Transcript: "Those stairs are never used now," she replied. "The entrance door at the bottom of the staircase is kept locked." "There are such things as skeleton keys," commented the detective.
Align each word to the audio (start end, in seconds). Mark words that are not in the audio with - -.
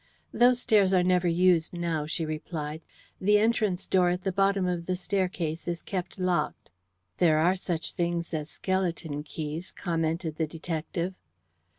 "Those 0.33 0.59
stairs 0.59 0.93
are 0.95 1.03
never 1.03 1.27
used 1.27 1.73
now," 1.73 2.07
she 2.07 2.25
replied. 2.25 2.81
"The 3.19 3.37
entrance 3.37 3.85
door 3.85 4.09
at 4.09 4.23
the 4.23 4.31
bottom 4.31 4.65
of 4.65 4.87
the 4.87 4.95
staircase 4.95 5.67
is 5.67 5.83
kept 5.83 6.17
locked." 6.17 6.71
"There 7.19 7.37
are 7.37 7.55
such 7.55 7.93
things 7.93 8.33
as 8.33 8.49
skeleton 8.49 9.21
keys," 9.21 9.71
commented 9.71 10.37
the 10.37 10.47
detective. 10.47 11.19